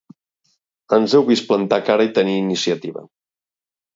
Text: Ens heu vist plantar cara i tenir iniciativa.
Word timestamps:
Ens 0.97 1.13
heu 1.19 1.25
vist 1.27 1.45
plantar 1.51 1.79
cara 1.91 2.09
i 2.09 2.11
tenir 2.17 2.35
iniciativa. 2.45 3.03